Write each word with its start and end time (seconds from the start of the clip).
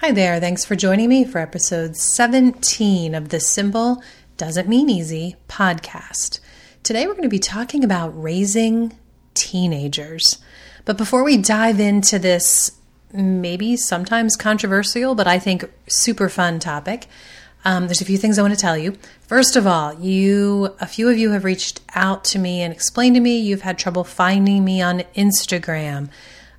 Hi 0.00 0.12
there. 0.12 0.38
Thanks 0.38 0.64
for 0.64 0.76
joining 0.76 1.08
me 1.08 1.24
for 1.24 1.38
episode 1.38 1.96
17 1.96 3.16
of 3.16 3.30
the 3.30 3.40
Simple 3.40 4.00
Doesn't 4.36 4.68
Mean 4.68 4.88
Easy 4.88 5.34
podcast. 5.48 6.38
Today 6.84 7.04
we're 7.08 7.14
going 7.14 7.24
to 7.24 7.28
be 7.28 7.40
talking 7.40 7.82
about 7.82 8.10
raising 8.10 8.96
teenagers. 9.34 10.38
But 10.84 10.98
before 10.98 11.24
we 11.24 11.36
dive 11.36 11.80
into 11.80 12.20
this, 12.20 12.70
maybe 13.12 13.76
sometimes 13.76 14.36
controversial, 14.36 15.16
but 15.16 15.26
I 15.26 15.40
think 15.40 15.68
super 15.88 16.28
fun 16.28 16.60
topic, 16.60 17.08
um, 17.64 17.86
there's 17.86 18.00
a 18.00 18.04
few 18.04 18.18
things 18.18 18.38
I 18.38 18.42
want 18.42 18.54
to 18.54 18.60
tell 18.60 18.78
you. 18.78 18.96
First 19.26 19.56
of 19.56 19.66
all, 19.66 19.94
you, 19.94 20.76
a 20.80 20.86
few 20.86 21.08
of 21.08 21.18
you 21.18 21.32
have 21.32 21.42
reached 21.42 21.80
out 21.96 22.22
to 22.26 22.38
me 22.38 22.62
and 22.62 22.72
explained 22.72 23.16
to 23.16 23.20
me 23.20 23.36
you've 23.36 23.62
had 23.62 23.80
trouble 23.80 24.04
finding 24.04 24.64
me 24.64 24.80
on 24.80 25.00
Instagram. 25.16 26.08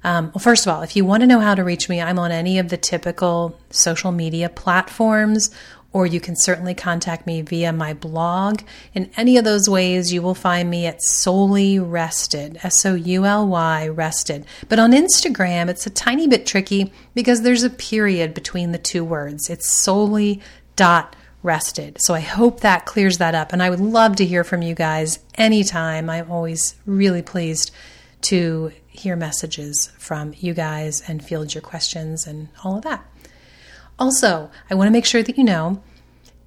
Um, 0.04 0.28
well, 0.28 0.40
first 0.40 0.66
of 0.66 0.74
all, 0.74 0.82
if 0.82 0.96
you 0.96 1.06
want 1.06 1.22
to 1.22 1.28
know 1.28 1.40
how 1.40 1.56
to 1.56 1.64
reach 1.64 1.90
me, 1.90 2.02
I'm 2.02 2.20
on 2.20 2.32
any 2.32 2.60
of 2.60 2.70
the 2.70 2.78
typical 2.78 3.60
social 3.70 4.12
media 4.12 4.50
platforms, 4.50 5.52
or 5.92 6.06
you 6.06 6.20
can 6.20 6.36
certainly 6.36 6.74
contact 6.74 7.26
me 7.26 7.42
via 7.42 7.74
my 7.74 7.94
blog. 7.94 8.62
In 8.94 9.10
any 9.18 9.38
of 9.38 9.44
those 9.44 9.68
ways, 9.68 10.14
you 10.14 10.22
will 10.22 10.36
find 10.36 10.70
me 10.70 10.86
at 10.86 11.00
Souly 11.00 11.80
Rested, 11.80 12.60
S 12.64 12.86
O 12.86 12.94
U 12.94 13.26
L 13.26 13.48
Y 13.48 13.88
Rested. 13.88 14.46
But 14.70 14.80
on 14.80 14.92
Instagram, 14.92 15.68
it's 15.68 15.88
a 15.88 15.92
tiny 15.92 16.28
bit 16.28 16.46
tricky 16.46 16.94
because 17.16 17.42
there's 17.42 17.64
a 17.64 17.70
period 17.70 18.34
between 18.34 18.72
the 18.72 18.78
two 18.78 19.04
words. 19.04 19.50
It's 19.50 19.86
souly 19.86 20.42
dot 20.76 21.16
rested. 21.42 21.98
So 22.02 22.14
I 22.14 22.20
hope 22.20 22.60
that 22.60 22.86
clears 22.86 23.18
that 23.18 23.34
up. 23.34 23.54
And 23.54 23.64
I 23.64 23.70
would 23.70 23.80
love 23.80 24.18
to 24.18 24.26
hear 24.26 24.44
from 24.44 24.62
you 24.62 24.76
guys 24.76 25.20
anytime. 25.36 26.10
I'm 26.10 26.30
always 26.30 26.76
really 26.86 27.22
pleased 27.22 27.72
to 28.22 28.72
hear 29.00 29.16
messages 29.16 29.92
from 29.98 30.34
you 30.38 30.54
guys 30.54 31.02
and 31.08 31.24
field 31.24 31.54
your 31.54 31.62
questions 31.62 32.28
and 32.28 32.50
all 32.64 32.78
of 32.78 32.84
that. 32.84 33.06
Also, 33.98 34.50
I 34.70 34.76
want 34.76 34.88
to 34.88 34.94
make 34.94 35.06
sure 35.06 35.24
that 35.24 35.38
you 35.38 35.44
know 35.44 35.82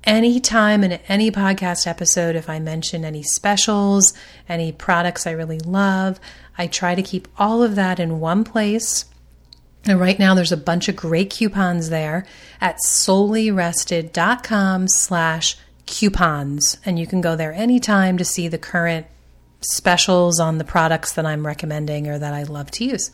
anytime 0.04 0.84
in 0.84 0.92
any 1.08 1.30
podcast 1.30 1.86
episode, 1.86 2.36
if 2.36 2.48
I 2.48 2.58
mention 2.58 3.04
any 3.04 3.22
specials, 3.22 4.14
any 4.48 4.72
products 4.72 5.26
I 5.26 5.32
really 5.32 5.58
love, 5.58 6.18
I 6.58 6.66
try 6.66 6.94
to 6.94 7.02
keep 7.02 7.28
all 7.38 7.62
of 7.62 7.74
that 7.76 8.00
in 8.00 8.20
one 8.20 8.44
place. 8.44 9.06
And 9.84 9.98
right 9.98 10.18
now 10.18 10.34
there's 10.34 10.52
a 10.52 10.56
bunch 10.56 10.88
of 10.88 10.96
great 10.96 11.30
coupons 11.30 11.90
there 11.90 12.24
at 12.60 12.78
soulyrested.com 12.86 14.88
slash 14.88 15.56
coupons. 15.86 16.76
And 16.84 16.98
you 16.98 17.06
can 17.06 17.20
go 17.20 17.36
there 17.36 17.52
anytime 17.52 18.18
to 18.18 18.24
see 18.24 18.48
the 18.48 18.58
current 18.58 19.06
specials 19.62 20.40
on 20.40 20.58
the 20.58 20.64
products 20.64 21.12
that 21.12 21.26
I'm 21.26 21.46
recommending 21.46 22.08
or 22.08 22.18
that 22.18 22.34
I 22.34 22.42
love 22.44 22.70
to 22.72 22.84
use. 22.84 23.10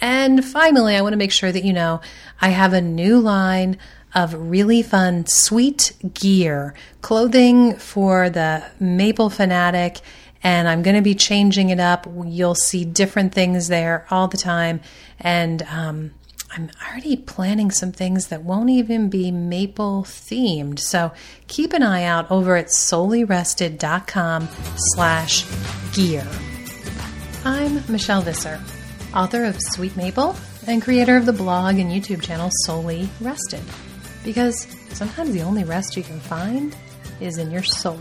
And 0.00 0.44
finally, 0.44 0.96
I 0.96 1.02
want 1.02 1.12
to 1.12 1.18
make 1.18 1.32
sure 1.32 1.52
that 1.52 1.64
you 1.64 1.72
know 1.72 2.00
I 2.40 2.48
have 2.50 2.72
a 2.72 2.80
new 2.80 3.20
line 3.20 3.78
of 4.14 4.34
really 4.34 4.82
fun, 4.82 5.26
sweet 5.26 5.92
gear, 6.14 6.74
clothing 7.00 7.76
for 7.76 8.28
the 8.30 8.64
Maple 8.80 9.30
Fanatic, 9.30 10.00
and 10.42 10.68
I'm 10.68 10.82
going 10.82 10.96
to 10.96 11.02
be 11.02 11.14
changing 11.14 11.70
it 11.70 11.78
up. 11.78 12.08
You'll 12.24 12.54
see 12.54 12.84
different 12.84 13.34
things 13.34 13.68
there 13.68 14.06
all 14.10 14.26
the 14.26 14.38
time. 14.38 14.80
And 15.20 15.62
um, 15.64 16.12
I'm 16.52 16.68
already 16.84 17.16
planning 17.16 17.70
some 17.70 17.92
things 17.92 18.26
that 18.28 18.42
won't 18.42 18.70
even 18.70 19.08
be 19.08 19.30
maple 19.30 20.02
themed. 20.02 20.80
So 20.80 21.12
keep 21.46 21.72
an 21.72 21.84
eye 21.84 22.02
out 22.02 22.28
over 22.28 22.56
at 22.56 22.66
soulyrested.com 22.66 24.48
slash 24.76 25.46
gear. 25.92 26.26
I'm 27.44 27.84
Michelle 27.88 28.22
Visser, 28.22 28.60
author 29.14 29.44
of 29.44 29.60
Sweet 29.60 29.96
Maple 29.96 30.34
and 30.66 30.82
creator 30.82 31.16
of 31.16 31.24
the 31.24 31.32
blog 31.32 31.78
and 31.78 31.88
YouTube 31.88 32.20
channel 32.20 32.50
Souly 32.66 33.08
Rested. 33.20 33.62
Because 34.24 34.66
sometimes 34.92 35.32
the 35.32 35.42
only 35.42 35.62
rest 35.62 35.96
you 35.96 36.02
can 36.02 36.18
find 36.18 36.74
is 37.20 37.38
in 37.38 37.52
your 37.52 37.62
soul. 37.62 38.00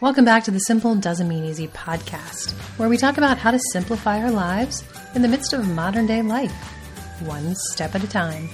Welcome 0.00 0.24
back 0.24 0.44
to 0.44 0.50
the 0.50 0.60
Simple 0.60 0.94
Doesn't 0.94 1.28
Mean 1.28 1.44
Easy 1.44 1.68
podcast, 1.68 2.52
where 2.78 2.88
we 2.88 2.96
talk 2.96 3.18
about 3.18 3.36
how 3.36 3.50
to 3.50 3.60
simplify 3.72 4.22
our 4.22 4.30
lives 4.30 4.84
in 5.14 5.20
the 5.20 5.28
midst 5.28 5.52
of 5.52 5.68
modern 5.68 6.06
day 6.06 6.22
life 6.22 6.75
one 7.20 7.54
step 7.54 7.94
at 7.94 8.04
a 8.04 8.08
time. 8.08 8.48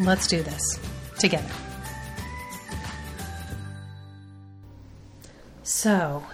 Let's 0.00 0.26
do 0.26 0.42
this 0.42 0.78
together. 1.18 1.50
So, 5.62 6.24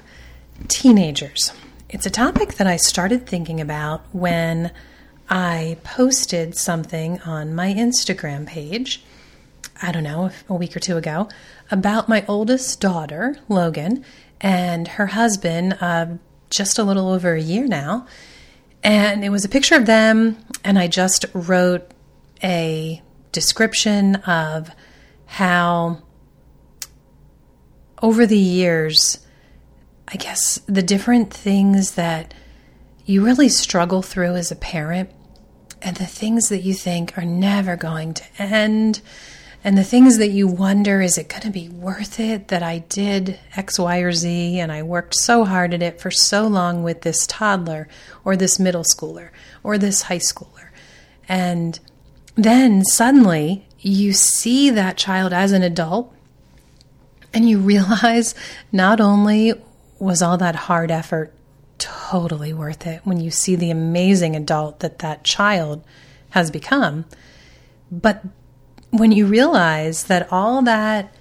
teenagers. 0.69 1.53
It's 1.89 2.07
a 2.07 2.11
topic 2.11 2.55
that 2.55 2.67
I 2.67 2.77
started 2.77 3.27
thinking 3.27 3.61
about 3.61 4.03
when 4.13 4.73
I 5.31 5.77
posted 5.85 6.57
something 6.57 7.21
on 7.23 7.55
my 7.55 7.73
Instagram 7.73 8.47
page, 8.47 9.03
I 9.83 9.93
don't 9.93 10.03
know, 10.03 10.31
a 10.49 10.55
week 10.55 10.77
or 10.77 10.81
two 10.81 10.97
ago, 10.97 11.29
about 11.71 12.09
my 12.09 12.25
oldest 12.27 12.81
daughter, 12.81 13.37
Logan, 13.49 14.05
and 14.41 14.89
her 14.89 15.07
husband, 15.09 15.77
uh, 15.81 16.07
just 16.51 16.79
a 16.79 16.85
little 16.85 17.09
over 17.11 17.35
a 17.35 17.41
year 17.41 17.67
now. 17.67 18.07
And 18.83 19.25
it 19.25 19.31
was 19.31 19.45
a 19.45 19.49
picture 19.49 19.75
of 19.75 19.87
them, 19.87 20.37
and 20.65 20.79
I 20.79 20.87
just 20.87 21.27
wrote 21.35 21.91
a 22.43 23.03
description 23.33 24.17
of 24.17 24.71
how 25.27 26.03
over 28.01 28.27
the 28.27 28.39
years, 28.39 29.19
I 30.07 30.17
guess 30.17 30.61
the 30.67 30.83
different 30.83 31.33
things 31.33 31.93
that 31.93 32.33
you 33.05 33.25
really 33.25 33.49
struggle 33.49 34.03
through 34.03 34.37
as 34.37 34.51
a 34.51 34.57
parent 34.57 35.11
and 35.83 35.97
the 35.97 36.07
things 36.07 36.49
that 36.49 36.63
you 36.63 36.75
think 36.75 37.17
are 37.19 37.25
never 37.25 37.77
going 37.77 38.15
to 38.15 38.25
end 38.39 39.01
and 39.65 39.77
the 39.77 39.85
things 39.85 40.19
that 40.19 40.29
you 40.29 40.47
wonder 40.47 41.01
is 41.01 41.19
it 41.19 41.29
going 41.29 41.43
to 41.43 41.51
be 41.51 41.69
worth 41.69 42.21
it 42.21 42.49
that 42.49 42.63
I 42.63 42.79
did 42.79 43.39
X, 43.57 43.79
Y, 43.79 43.99
or 43.99 44.13
Z 44.13 44.61
and 44.61 44.71
I 44.71 44.83
worked 44.83 45.15
so 45.15 45.45
hard 45.45 45.75
at 45.75 45.83
it 45.83 46.01
for 46.01 46.11
so 46.11 46.47
long 46.47 46.83
with 46.83 47.03
this 47.03 47.27
toddler 47.27 47.89
or 48.25 48.37
this 48.37 48.59
middle 48.59 48.85
schooler 48.85 49.31
or 49.65 49.77
this 49.77 50.03
high 50.03 50.19
schooler. 50.19 50.69
And 51.29 51.79
then 52.37 52.85
suddenly 52.85 53.67
you 53.81 54.13
see 54.13 54.71
that 54.71 54.97
child 54.97 55.33
as 55.33 55.53
an 55.53 55.63
adult 55.63 56.15
and 57.35 57.49
you 57.49 57.59
realize 57.59 58.35
not 58.71 59.01
only 59.01 59.55
was 59.99 60.23
all 60.23 60.39
that 60.39 60.55
hard 60.55 60.91
effort 60.91 61.35
totally 61.79 62.53
worth 62.53 62.87
it 62.87 63.01
when 63.05 63.21
you 63.21 63.31
see 63.31 63.57
the 63.57 63.71
amazing 63.71 64.37
adult 64.37 64.81
that 64.81 65.01
that 65.01 65.25
child 65.25 65.85
has 66.31 66.51
become, 66.51 67.05
but 67.91 68.23
when 68.91 69.13
you 69.13 69.27
realize 69.27 70.05
that 70.05 70.33
all 70.33 70.63
that 70.63 71.13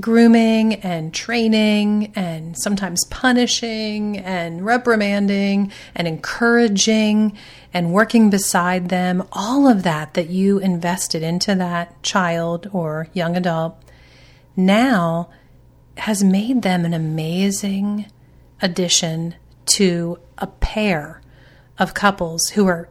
grooming 0.00 0.74
and 0.74 1.12
training 1.12 2.12
and 2.14 2.56
sometimes 2.56 3.04
punishing 3.06 4.16
and 4.18 4.64
reprimanding 4.64 5.72
and 5.94 6.06
encouraging 6.06 7.36
and 7.74 7.92
working 7.92 8.30
beside 8.30 8.88
them, 8.88 9.26
all 9.32 9.66
of 9.68 9.82
that 9.82 10.14
that 10.14 10.30
you 10.30 10.58
invested 10.58 11.22
into 11.22 11.54
that 11.54 12.00
child 12.02 12.68
or 12.72 13.08
young 13.12 13.36
adult 13.36 13.76
now 14.56 15.28
has 15.96 16.22
made 16.22 16.62
them 16.62 16.84
an 16.84 16.94
amazing 16.94 18.06
addition 18.62 19.34
to 19.66 20.18
a 20.38 20.46
pair 20.46 21.20
of 21.78 21.94
couples 21.94 22.48
who 22.50 22.66
are 22.66 22.88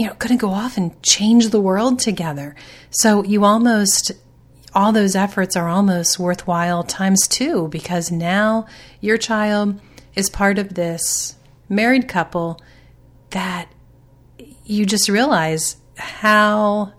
you 0.00 0.06
know, 0.06 0.14
going 0.14 0.30
to 0.34 0.40
go 0.40 0.52
off 0.52 0.78
and 0.78 1.02
change 1.02 1.50
the 1.50 1.60
world 1.60 1.98
together. 1.98 2.56
So 2.88 3.22
you 3.22 3.44
almost, 3.44 4.12
all 4.74 4.92
those 4.92 5.14
efforts 5.14 5.56
are 5.56 5.68
almost 5.68 6.18
worthwhile 6.18 6.84
times 6.84 7.28
two 7.28 7.68
because 7.68 8.10
now 8.10 8.66
your 9.02 9.18
child 9.18 9.78
is 10.14 10.30
part 10.30 10.58
of 10.58 10.72
this 10.72 11.36
married 11.68 12.08
couple 12.08 12.62
that 13.28 13.68
you 14.64 14.86
just 14.86 15.10
realize 15.10 15.76
how 15.98 16.94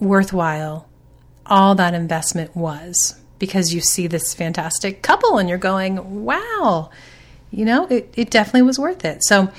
worthwhile 0.00 0.88
all 1.44 1.74
that 1.74 1.92
investment 1.92 2.56
was 2.56 3.20
because 3.38 3.74
you 3.74 3.82
see 3.82 4.06
this 4.06 4.32
fantastic 4.32 5.02
couple 5.02 5.36
and 5.36 5.46
you're 5.46 5.58
going, 5.58 6.24
wow, 6.24 6.88
you 7.50 7.66
know, 7.66 7.86
it, 7.88 8.14
it 8.16 8.30
definitely 8.30 8.62
was 8.62 8.78
worth 8.78 9.04
it. 9.04 9.22
So, 9.24 9.52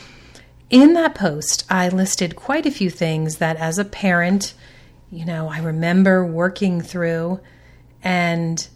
in 0.69 0.94
that 0.94 1.16
post, 1.16 1.66
I 1.69 1.89
listed 1.89 2.36
quite 2.36 2.66
a 2.66 2.71
few 2.71 2.89
things 2.89 3.38
that 3.38 3.57
as 3.57 3.77
a 3.77 3.86
parent, 3.86 4.54
you 5.12 5.25
know, 5.25 5.50
I 5.50 5.60
remember 5.60 6.25
working 6.25 6.81
through. 6.81 7.39
And 8.04 8.68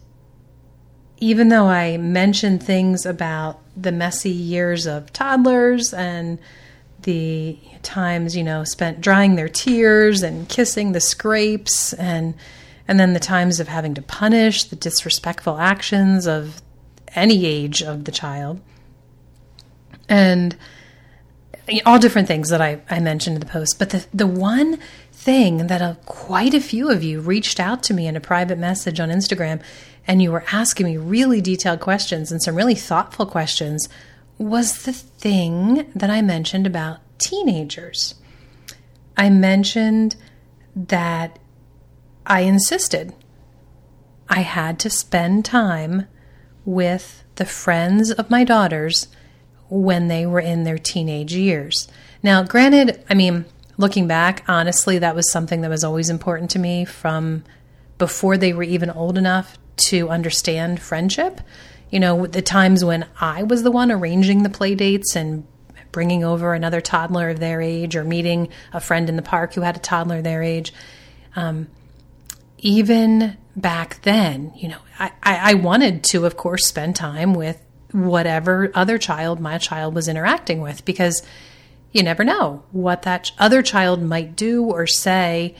even 1.18 1.48
though 1.48 1.66
I 1.66 1.96
mentioned 1.96 2.62
things 2.62 3.06
about 3.06 3.60
the 3.76 3.92
messy 3.92 4.30
years 4.30 4.86
of 4.86 5.12
toddlers 5.12 5.94
and 5.94 6.38
the 7.02 7.58
times, 7.82 8.36
you 8.36 8.42
know, 8.42 8.64
spent 8.64 9.00
drying 9.00 9.36
their 9.36 9.48
tears 9.48 10.22
and 10.22 10.48
kissing 10.48 10.92
the 10.92 11.00
scrapes 11.00 11.92
and 11.92 12.34
and 12.86 13.00
then 13.00 13.14
the 13.14 13.20
times 13.20 13.60
of 13.60 13.68
having 13.68 13.94
to 13.94 14.02
punish 14.02 14.64
the 14.64 14.76
disrespectful 14.76 15.58
actions 15.58 16.26
of 16.26 16.60
any 17.14 17.46
age 17.46 17.82
of 17.82 18.04
the 18.04 18.12
child. 18.12 18.60
And 20.06 20.54
all 21.86 21.98
different 21.98 22.28
things 22.28 22.50
that 22.50 22.60
I, 22.60 22.80
I 22.90 23.00
mentioned 23.00 23.36
in 23.36 23.40
the 23.40 23.46
post. 23.46 23.78
But 23.78 23.90
the, 23.90 24.06
the 24.12 24.26
one 24.26 24.78
thing 25.12 25.66
that 25.68 25.80
a, 25.80 25.96
quite 26.04 26.54
a 26.54 26.60
few 26.60 26.90
of 26.90 27.02
you 27.02 27.20
reached 27.20 27.58
out 27.58 27.82
to 27.84 27.94
me 27.94 28.06
in 28.06 28.16
a 28.16 28.20
private 28.20 28.58
message 28.58 29.00
on 29.00 29.08
Instagram 29.08 29.62
and 30.06 30.20
you 30.20 30.30
were 30.30 30.44
asking 30.52 30.86
me 30.86 30.96
really 30.96 31.40
detailed 31.40 31.80
questions 31.80 32.30
and 32.30 32.42
some 32.42 32.54
really 32.54 32.74
thoughtful 32.74 33.24
questions 33.24 33.88
was 34.36 34.84
the 34.84 34.92
thing 34.92 35.90
that 35.94 36.10
I 36.10 36.20
mentioned 36.20 36.66
about 36.66 36.98
teenagers. 37.18 38.14
I 39.16 39.30
mentioned 39.30 40.16
that 40.76 41.38
I 42.26 42.40
insisted 42.40 43.14
I 44.28 44.40
had 44.40 44.78
to 44.80 44.90
spend 44.90 45.44
time 45.44 46.06
with 46.64 47.24
the 47.36 47.44
friends 47.44 48.10
of 48.10 48.30
my 48.30 48.42
daughters 48.44 49.08
when 49.68 50.08
they 50.08 50.26
were 50.26 50.40
in 50.40 50.64
their 50.64 50.78
teenage 50.78 51.34
years. 51.34 51.88
Now, 52.22 52.42
granted, 52.42 53.04
I 53.08 53.14
mean, 53.14 53.44
looking 53.76 54.06
back, 54.06 54.44
honestly, 54.48 54.98
that 54.98 55.14
was 55.14 55.30
something 55.30 55.60
that 55.62 55.70
was 55.70 55.84
always 55.84 56.10
important 56.10 56.50
to 56.52 56.58
me 56.58 56.84
from 56.84 57.44
before 57.98 58.36
they 58.36 58.52
were 58.52 58.62
even 58.62 58.90
old 58.90 59.18
enough 59.18 59.58
to 59.88 60.08
understand 60.08 60.80
friendship. 60.80 61.40
You 61.90 62.00
know, 62.00 62.26
the 62.26 62.42
times 62.42 62.84
when 62.84 63.06
I 63.20 63.42
was 63.42 63.62
the 63.62 63.70
one 63.70 63.90
arranging 63.90 64.42
the 64.42 64.50
play 64.50 64.74
dates 64.74 65.16
and 65.16 65.46
bringing 65.92 66.24
over 66.24 66.54
another 66.54 66.80
toddler 66.80 67.30
of 67.30 67.38
their 67.38 67.60
age 67.60 67.94
or 67.94 68.02
meeting 68.02 68.48
a 68.72 68.80
friend 68.80 69.08
in 69.08 69.14
the 69.16 69.22
park 69.22 69.54
who 69.54 69.60
had 69.60 69.76
a 69.76 69.80
toddler 69.80 70.20
their 70.22 70.42
age. 70.42 70.72
Um, 71.36 71.68
even 72.58 73.36
back 73.54 74.02
then, 74.02 74.52
you 74.56 74.68
know, 74.68 74.78
I, 74.98 75.12
I 75.22 75.54
wanted 75.54 76.02
to, 76.04 76.26
of 76.26 76.36
course, 76.36 76.66
spend 76.66 76.96
time 76.96 77.34
with 77.34 77.63
whatever 77.94 78.70
other 78.74 78.98
child 78.98 79.40
my 79.40 79.56
child 79.56 79.94
was 79.94 80.08
interacting 80.08 80.60
with 80.60 80.84
because 80.84 81.22
you 81.92 82.02
never 82.02 82.24
know 82.24 82.62
what 82.72 83.02
that 83.02 83.30
other 83.38 83.62
child 83.62 84.02
might 84.02 84.34
do 84.34 84.64
or 84.64 84.86
say 84.86 85.54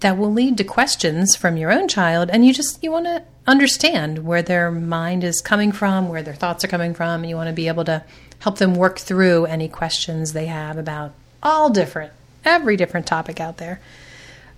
that 0.00 0.16
will 0.16 0.32
lead 0.32 0.56
to 0.56 0.64
questions 0.64 1.36
from 1.36 1.56
your 1.56 1.70
own 1.70 1.86
child 1.86 2.30
and 2.30 2.46
you 2.46 2.54
just 2.54 2.82
you 2.82 2.90
want 2.90 3.04
to 3.04 3.22
understand 3.46 4.24
where 4.24 4.42
their 4.42 4.70
mind 4.70 5.22
is 5.22 5.40
coming 5.40 5.70
from 5.70 6.08
where 6.08 6.22
their 6.22 6.34
thoughts 6.34 6.64
are 6.64 6.68
coming 6.68 6.94
from 6.94 7.20
and 7.20 7.28
you 7.28 7.36
want 7.36 7.48
to 7.48 7.52
be 7.52 7.68
able 7.68 7.84
to 7.84 8.02
help 8.40 8.58
them 8.58 8.74
work 8.74 8.98
through 8.98 9.44
any 9.44 9.68
questions 9.68 10.32
they 10.32 10.46
have 10.46 10.78
about 10.78 11.12
all 11.42 11.70
different 11.70 12.12
every 12.44 12.76
different 12.76 13.06
topic 13.06 13.40
out 13.40 13.58
there. 13.58 13.80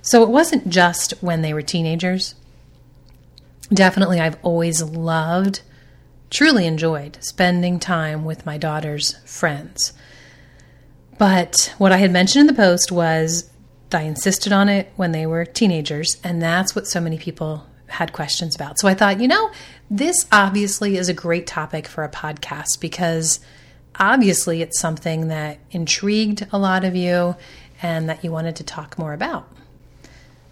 So 0.03 0.23
it 0.23 0.29
wasn't 0.29 0.69
just 0.69 1.13
when 1.23 1.43
they 1.43 1.53
were 1.53 1.63
teenagers. 1.63 2.35
Definitely 3.73 4.19
i've 4.19 4.37
always 4.43 4.83
loved 4.83 5.61
truly 6.31 6.67
enjoyed 6.67 7.19
spending 7.21 7.79
time 7.79 8.25
with 8.25 8.47
my 8.47 8.57
daughter's 8.57 9.17
friends 9.25 9.93
but 11.21 11.75
what 11.77 11.93
I 11.93 11.99
had 11.99 12.11
mentioned 12.13 12.41
in 12.41 12.47
the 12.47 12.55
post 12.55 12.91
was 12.91 13.51
I 13.93 14.05
insisted 14.05 14.55
on 14.55 14.71
it 14.71 14.91
when 14.97 15.13
they 15.13 15.27
were 15.27 15.45
teenagers, 15.45 16.17
and 16.25 16.41
that's 16.41 16.75
what 16.75 16.87
so 16.87 16.99
many 16.99 17.19
people 17.19 17.67
had 17.89 18.15
questions 18.15 18.55
about. 18.55 18.79
So 18.79 18.89
I 18.89 18.95
thought, 18.95 19.21
you 19.21 19.29
know, 19.29 19.51
this 19.91 20.27
obviously 20.33 20.97
is 20.97 21.11
a 21.11 21.15
great 21.15 21.47
topic 21.47 21.87
for 21.87 22.05
a 22.05 22.09
podcast 22.09 22.81
because 22.81 23.39
obviously 23.99 24.63
it's 24.63 24.81
something 24.81 25.29
that 25.29 25.59
intrigued 25.73 26.47
a 26.53 26.59
lot 26.59 26.85
of 26.85 26.97
you 26.97 27.37
and 27.83 28.09
that 28.09 28.25
you 28.25 28.33
wanted 28.33 28.57
to 28.57 28.65
talk 28.65 28.99
more 28.99 29.13
about. 29.13 29.47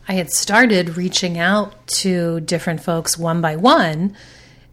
I 0.06 0.12
had 0.14 0.30
started 0.30 0.98
reaching 0.98 1.38
out 1.38 1.86
to 2.00 2.40
different 2.40 2.82
folks 2.82 3.16
one 3.16 3.40
by 3.40 3.56
one, 3.56 4.14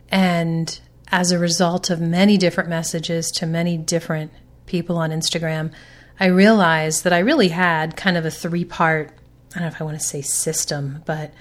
and 0.10 0.78
as 1.12 1.32
a 1.32 1.40
result 1.40 1.90
of 1.90 2.02
many 2.02 2.38
different 2.38 2.70
messages 2.70 3.32
to 3.32 3.46
many 3.46 3.78
different 3.78 4.32
people 4.66 4.98
on 4.98 5.12
Instagram, 5.12 5.72
I 6.20 6.28
realized 6.28 7.04
that 7.04 7.14
I 7.14 7.20
really 7.20 7.50
had 7.50 7.96
kind 7.96 8.18
of 8.18 8.26
a 8.26 8.32
three 8.32 8.66
part, 8.66 9.12
I 9.52 9.60
don't 9.60 9.64
know 9.64 9.68
if 9.68 9.82
I 9.82 9.84
want 9.84 10.00
to 10.00 10.06
say 10.06 10.22
system, 10.22 11.04
but 11.06 11.34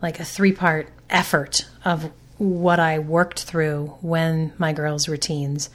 like 0.00 0.18
a 0.18 0.24
three 0.24 0.52
part 0.52 0.88
effort 1.10 1.66
of 1.84 2.10
what 2.38 2.80
I 2.80 2.98
worked 2.98 3.42
through 3.42 3.98
when 4.00 4.52
my 4.58 4.72
girls 4.72 5.06
were 5.06 5.16
teens. 5.16 5.70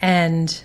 And 0.00 0.62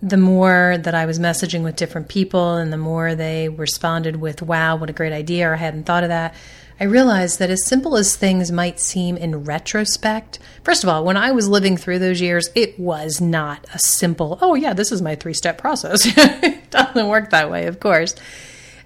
the 0.00 0.16
more 0.16 0.76
that 0.78 0.94
I 0.94 1.06
was 1.06 1.18
messaging 1.18 1.62
with 1.62 1.76
different 1.76 2.08
people 2.08 2.56
and 2.56 2.72
the 2.72 2.76
more 2.76 3.14
they 3.14 3.48
responded 3.48 4.16
with, 4.16 4.42
wow, 4.42 4.76
what 4.76 4.90
a 4.90 4.92
great 4.92 5.12
idea, 5.12 5.48
or 5.48 5.54
I 5.54 5.58
hadn't 5.58 5.84
thought 5.84 6.04
of 6.04 6.08
that, 6.08 6.34
I 6.80 6.84
realized 6.84 7.40
that 7.40 7.50
as 7.50 7.66
simple 7.66 7.96
as 7.96 8.14
things 8.14 8.52
might 8.52 8.78
seem 8.78 9.16
in 9.16 9.44
retrospect, 9.44 10.38
first 10.62 10.84
of 10.84 10.88
all, 10.88 11.04
when 11.04 11.16
I 11.16 11.32
was 11.32 11.48
living 11.48 11.76
through 11.76 11.98
those 11.98 12.20
years, 12.20 12.50
it 12.54 12.78
was 12.78 13.20
not 13.20 13.66
a 13.74 13.78
simple, 13.80 14.38
oh, 14.40 14.54
yeah, 14.54 14.74
this 14.74 14.92
is 14.92 15.02
my 15.02 15.16
three 15.16 15.34
step 15.34 15.58
process. 15.58 16.02
it 16.16 16.70
doesn't 16.70 17.08
work 17.08 17.30
that 17.30 17.50
way, 17.50 17.66
of 17.66 17.80
course. 17.80 18.14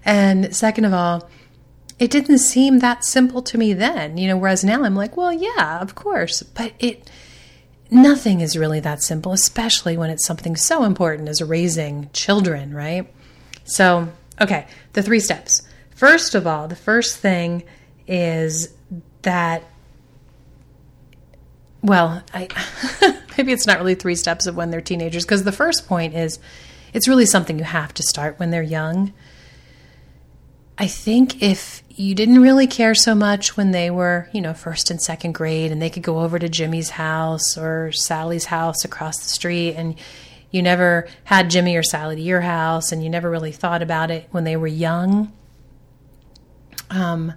And 0.05 0.55
second 0.56 0.87
of 0.87 0.94
all, 0.94 1.29
it 1.99 2.11
didn't 2.11 2.39
seem 2.39 2.79
that 2.79 3.05
simple 3.05 3.43
to 3.43 3.59
me 3.59 3.75
then, 3.75 4.17
you 4.17 4.27
know, 4.27 4.39
whereas 4.39 4.65
now 4.65 4.85
I'm 4.85 4.97
like, 4.97 5.17
well, 5.17 5.33
yeah, 5.33 5.79
of 5.81 5.94
course. 5.94 6.43
But 6.43 6.73
it, 6.79 7.11
nothing 7.91 8.41
is 8.41 8.56
really 8.56 8.81
that 8.81 9.03
simple, 9.03 9.33
especially 9.33 9.99
when 9.99 10.09
it's 10.09 10.27
something 10.27 10.56
so 10.56 10.85
important 10.85 11.29
as 11.29 11.43
raising 11.43 12.09
children, 12.15 12.75
right? 12.75 13.12
So, 13.65 14.09
okay, 14.41 14.67
the 14.94 15.03
three 15.03 15.21
steps. 15.21 15.62
First 15.94 16.35
of 16.35 16.47
all, 16.47 16.67
the 16.67 16.75
first 16.75 17.19
thing 17.19 17.62
is 18.12 18.69
that 19.23 19.64
well, 21.81 22.23
I 22.32 22.49
maybe 23.37 23.53
it's 23.53 23.67
not 23.67 23.79
really 23.79 23.97
three 23.97 24.14
steps 24.14 24.47
of 24.47 24.55
when 24.55 24.70
they're 24.70 24.81
teenagers 24.81 25.25
because 25.25 25.43
the 25.43 25.50
first 25.50 25.88
point 25.88 26.14
is 26.14 26.38
it's 26.93 27.09
really 27.09 27.26
something 27.26 27.59
you 27.59 27.64
have 27.64 27.93
to 27.94 28.03
start 28.03 28.38
when 28.38 28.50
they're 28.50 28.62
young. 28.62 29.12
I 30.79 30.87
think 30.87 31.43
if 31.43 31.82
you 31.88 32.14
didn't 32.14 32.41
really 32.41 32.67
care 32.67 32.94
so 32.94 33.14
much 33.14 33.56
when 33.56 33.73
they 33.73 33.91
were, 33.91 34.29
you 34.32 34.41
know, 34.41 34.55
first 34.55 34.91
and 34.91 35.00
second 35.00 35.32
grade 35.32 35.73
and 35.73 35.82
they 35.82 35.91
could 35.91 36.03
go 36.03 36.20
over 36.20 36.38
to 36.38 36.49
Jimmy's 36.49 36.91
house 36.91 37.58
or 37.58 37.93
Sally's 37.93 38.44
house 38.44 38.85
across 38.85 39.19
the 39.19 39.29
street 39.29 39.75
and 39.75 39.97
you 40.50 40.62
never 40.62 41.08
had 41.25 41.50
Jimmy 41.50 41.76
or 41.76 41.82
Sally 41.82 42.17
to 42.17 42.23
your 42.23 42.43
house 42.43 42.93
and 42.93 43.03
you 43.03 43.11
never 43.11 43.31
really 43.31 43.53
thought 43.53 43.82
about 43.82 44.11
it 44.11 44.29
when 44.31 44.44
they 44.44 44.56
were 44.56 44.67
young. 44.67 45.32
Um, 46.91 47.32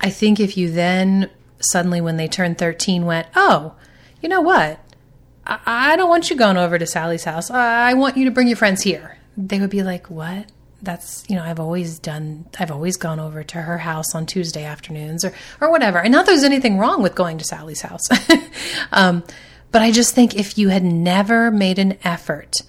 I 0.00 0.10
think 0.10 0.40
if 0.40 0.56
you 0.56 0.70
then 0.70 1.30
suddenly, 1.70 2.00
when 2.00 2.16
they 2.16 2.28
turned 2.28 2.58
13, 2.58 3.04
went, 3.04 3.26
oh, 3.34 3.74
you 4.20 4.28
know 4.28 4.40
what? 4.40 4.80
I, 5.46 5.58
I 5.66 5.96
don't 5.96 6.08
want 6.08 6.30
you 6.30 6.36
going 6.36 6.56
over 6.56 6.78
to 6.78 6.86
Sally's 6.86 7.24
house. 7.24 7.50
I 7.50 7.94
want 7.94 8.16
you 8.16 8.24
to 8.26 8.30
bring 8.30 8.48
your 8.48 8.56
friends 8.56 8.82
here. 8.82 9.18
They 9.36 9.60
would 9.60 9.70
be 9.70 9.82
like, 9.82 10.10
what? 10.10 10.46
That's, 10.82 11.24
you 11.28 11.36
know, 11.36 11.42
I've 11.42 11.60
always 11.60 11.98
done, 11.98 12.46
I've 12.58 12.70
always 12.70 12.96
gone 12.96 13.18
over 13.18 13.42
to 13.42 13.62
her 13.62 13.78
house 13.78 14.14
on 14.14 14.26
Tuesday 14.26 14.64
afternoons 14.64 15.24
or, 15.24 15.32
or 15.60 15.70
whatever. 15.70 15.98
And 15.98 16.12
not 16.12 16.26
there's 16.26 16.44
anything 16.44 16.78
wrong 16.78 17.02
with 17.02 17.14
going 17.14 17.38
to 17.38 17.44
Sally's 17.44 17.80
house. 17.80 18.02
um, 18.92 19.24
but 19.72 19.80
I 19.80 19.90
just 19.90 20.14
think 20.14 20.36
if 20.36 20.58
you 20.58 20.68
had 20.68 20.84
never 20.84 21.50
made 21.50 21.78
an 21.78 21.98
effort 22.04 22.62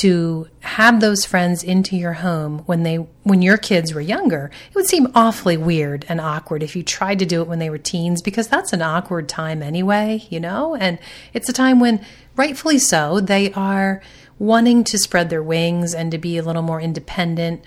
to 0.00 0.48
have 0.60 1.00
those 1.00 1.24
friends 1.24 1.62
into 1.62 1.96
your 1.96 2.14
home 2.14 2.60
when 2.60 2.82
they 2.82 2.96
when 3.22 3.42
your 3.42 3.56
kids 3.56 3.94
were 3.94 4.00
younger 4.00 4.50
it 4.68 4.74
would 4.74 4.86
seem 4.86 5.06
awfully 5.14 5.56
weird 5.56 6.04
and 6.08 6.20
awkward 6.20 6.62
if 6.62 6.74
you 6.74 6.82
tried 6.82 7.18
to 7.18 7.26
do 7.26 7.40
it 7.40 7.48
when 7.48 7.58
they 7.58 7.70
were 7.70 7.78
teens 7.78 8.20
because 8.20 8.48
that's 8.48 8.72
an 8.72 8.82
awkward 8.82 9.28
time 9.28 9.62
anyway 9.62 10.24
you 10.30 10.40
know? 10.40 10.74
And 10.74 10.98
it's 11.32 11.48
a 11.48 11.52
time 11.52 11.80
when 11.80 12.04
rightfully 12.36 12.78
so 12.78 13.20
they 13.20 13.52
are 13.52 14.02
wanting 14.38 14.84
to 14.84 14.98
spread 14.98 15.30
their 15.30 15.42
wings 15.42 15.94
and 15.94 16.10
to 16.10 16.18
be 16.18 16.36
a 16.38 16.42
little 16.42 16.62
more 16.62 16.80
independent 16.80 17.64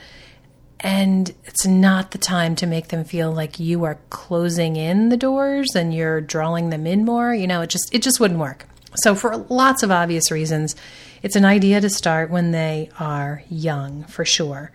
and 0.79 1.33
it's 1.45 1.65
not 1.65 2.11
the 2.11 2.19
time 2.19 2.55
to 2.55 2.67
make 2.67 2.89
them 2.89 3.03
feel 3.03 3.31
like 3.31 3.59
you 3.59 3.83
are 3.83 3.97
closing 4.11 4.75
in 4.75 5.09
the 5.09 5.17
doors 5.17 5.75
and 5.75 5.93
you're 5.93 6.21
drawing 6.21 6.69
them 6.69 6.85
in 6.85 7.05
more 7.05 7.33
you 7.33 7.47
know? 7.47 7.61
It 7.61 7.69
just 7.69 7.93
it 7.93 8.01
just 8.01 8.19
wouldn't 8.19 8.39
work 8.39 8.65
so 8.97 9.15
for 9.15 9.37
lots 9.37 9.83
of 9.83 9.91
obvious 9.91 10.31
reasons 10.31 10.75
it's 11.23 11.35
an 11.35 11.45
idea 11.45 11.81
to 11.81 11.89
start 11.89 12.29
when 12.29 12.51
they 12.51 12.89
are 12.99 13.43
young, 13.49 14.03
for 14.05 14.25
sure. 14.25 14.71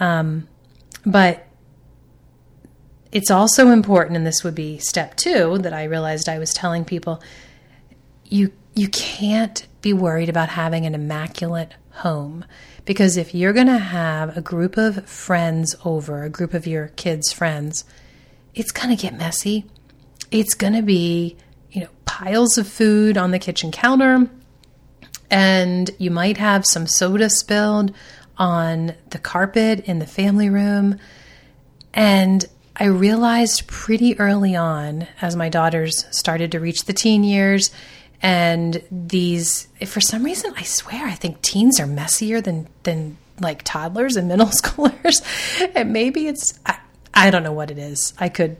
Um, 0.00 0.48
but 1.04 1.46
it's 3.12 3.30
also 3.30 3.68
important, 3.68 4.16
and 4.16 4.26
this 4.26 4.42
would 4.44 4.54
be 4.54 4.78
step 4.78 5.16
two 5.16 5.58
that 5.58 5.72
I 5.72 5.84
realized 5.84 6.28
I 6.28 6.38
was 6.38 6.52
telling 6.52 6.84
people 6.84 7.22
you 8.24 8.52
you 8.74 8.88
can't 8.88 9.66
be 9.80 9.92
worried 9.92 10.28
about 10.28 10.50
having 10.50 10.84
an 10.84 10.94
immaculate 10.94 11.72
home 11.92 12.44
because 12.84 13.16
if 13.16 13.34
you're 13.34 13.54
going 13.54 13.68
to 13.68 13.78
have 13.78 14.36
a 14.36 14.42
group 14.42 14.76
of 14.76 15.08
friends 15.08 15.74
over, 15.84 16.24
a 16.24 16.28
group 16.28 16.52
of 16.52 16.66
your 16.66 16.88
kids' 16.88 17.32
friends, 17.32 17.84
it's 18.54 18.72
going 18.72 18.94
to 18.94 19.00
get 19.00 19.16
messy. 19.16 19.64
It's 20.30 20.54
going 20.54 20.74
to 20.74 20.82
be, 20.82 21.36
piles 22.16 22.56
of 22.56 22.66
food 22.66 23.18
on 23.18 23.30
the 23.30 23.38
kitchen 23.38 23.70
counter 23.70 24.26
and 25.30 25.90
you 25.98 26.10
might 26.10 26.38
have 26.38 26.64
some 26.64 26.86
soda 26.86 27.28
spilled 27.28 27.92
on 28.38 28.94
the 29.10 29.18
carpet 29.18 29.80
in 29.80 29.98
the 29.98 30.06
family 30.06 30.48
room. 30.48 30.98
And 31.92 32.42
I 32.74 32.84
realized 32.86 33.66
pretty 33.66 34.18
early 34.18 34.56
on, 34.56 35.06
as 35.20 35.36
my 35.36 35.50
daughters 35.50 36.06
started 36.10 36.52
to 36.52 36.60
reach 36.60 36.86
the 36.86 36.94
teen 36.94 37.22
years, 37.22 37.70
and 38.22 38.82
these, 38.90 39.68
for 39.84 40.00
some 40.00 40.22
reason, 40.22 40.54
I 40.56 40.62
swear, 40.62 41.06
I 41.06 41.14
think 41.14 41.42
teens 41.42 41.78
are 41.78 41.86
messier 41.86 42.40
than 42.40 42.66
than 42.84 43.18
like 43.40 43.62
toddlers 43.62 44.16
and 44.16 44.26
middle 44.26 44.46
schoolers. 44.62 45.20
and 45.74 45.92
maybe 45.92 46.28
it's, 46.28 46.58
I, 46.64 46.78
I 47.12 47.30
don't 47.30 47.42
know 47.42 47.52
what 47.52 47.70
it 47.70 47.76
is. 47.76 48.14
I 48.18 48.30
could 48.30 48.56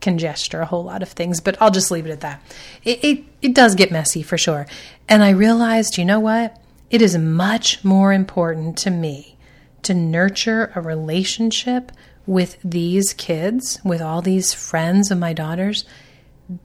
congesture 0.00 0.60
a 0.60 0.66
whole 0.66 0.84
lot 0.84 1.02
of 1.02 1.08
things, 1.08 1.40
but 1.40 1.60
I'll 1.60 1.70
just 1.70 1.90
leave 1.90 2.06
it 2.06 2.10
at 2.10 2.20
that. 2.20 2.42
It, 2.84 3.04
it, 3.04 3.24
it 3.42 3.54
does 3.54 3.74
get 3.74 3.90
messy 3.90 4.22
for 4.22 4.38
sure. 4.38 4.66
And 5.08 5.22
I 5.22 5.30
realized, 5.30 5.98
you 5.98 6.04
know 6.04 6.20
what? 6.20 6.60
It 6.90 7.02
is 7.02 7.16
much 7.18 7.84
more 7.84 8.12
important 8.12 8.78
to 8.78 8.90
me 8.90 9.36
to 9.82 9.94
nurture 9.94 10.72
a 10.74 10.80
relationship 10.80 11.92
with 12.26 12.58
these 12.62 13.14
kids, 13.14 13.80
with 13.84 14.02
all 14.02 14.22
these 14.22 14.52
friends 14.52 15.10
of 15.10 15.18
my 15.18 15.32
daughters, 15.32 15.84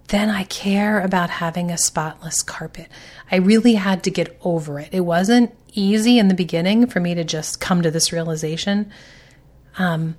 than 0.10 0.30
I 0.30 0.44
care 0.44 1.02
about 1.02 1.30
having 1.30 1.70
a 1.72 1.78
spotless 1.78 2.42
carpet. 2.42 2.90
I 3.32 3.38
really 3.38 3.76
had 3.76 4.04
to 4.04 4.12
get 4.12 4.38
over 4.44 4.80
it. 4.80 4.90
It 4.92 5.02
wasn't 5.02 5.54
easy 5.74 6.20
in 6.20 6.28
the 6.28 6.34
beginning 6.34 6.88
for 6.88 7.00
me 7.00 7.16
to 7.16 7.24
just 7.24 7.60
come 7.60 7.82
to 7.82 7.92
this 7.92 8.14
realization. 8.14 8.92
Um, 9.78 10.16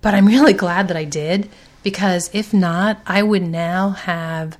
but 0.00 0.14
I'm 0.14 0.26
really 0.28 0.52
glad 0.52 0.88
that 0.88 0.96
I 0.96 1.04
did 1.04 1.48
because 1.82 2.30
if 2.32 2.52
not, 2.52 3.00
I 3.06 3.22
would 3.22 3.42
now 3.42 3.90
have 3.90 4.58